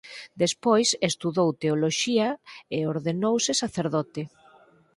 Despois 0.43 0.89
estudou 1.09 1.49
Teoloxía 1.61 2.29
e 2.77 2.79
ordenouse 2.93 3.51
sacerdote. 3.61 4.21